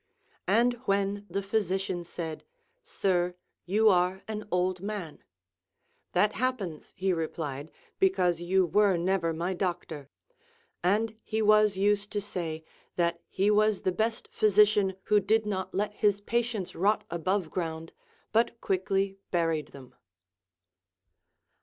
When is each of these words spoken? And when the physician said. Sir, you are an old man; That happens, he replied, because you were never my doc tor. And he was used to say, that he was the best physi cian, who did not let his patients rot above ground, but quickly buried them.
And 0.47 0.73
when 0.85 1.27
the 1.29 1.43
physician 1.43 2.03
said. 2.03 2.43
Sir, 2.81 3.35
you 3.67 3.87
are 3.87 4.23
an 4.27 4.47
old 4.49 4.81
man; 4.81 5.23
That 6.13 6.33
happens, 6.33 6.91
he 6.95 7.13
replied, 7.13 7.71
because 7.99 8.41
you 8.41 8.65
were 8.65 8.97
never 8.97 9.31
my 9.31 9.53
doc 9.53 9.85
tor. 9.85 10.09
And 10.83 11.15
he 11.21 11.43
was 11.43 11.77
used 11.77 12.11
to 12.13 12.19
say, 12.19 12.63
that 12.95 13.21
he 13.29 13.51
was 13.51 13.83
the 13.83 13.91
best 13.91 14.27
physi 14.31 14.65
cian, 14.67 14.95
who 15.03 15.19
did 15.19 15.45
not 15.45 15.71
let 15.71 15.93
his 15.93 16.19
patients 16.19 16.73
rot 16.75 17.03
above 17.11 17.51
ground, 17.51 17.93
but 18.31 18.59
quickly 18.59 19.19
buried 19.29 19.67
them. 19.67 19.93